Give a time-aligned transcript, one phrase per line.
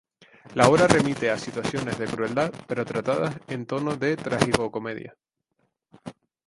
[0.55, 5.15] La obra remite a situaciones de crueldad pero tratadas en tono de tragicomedia.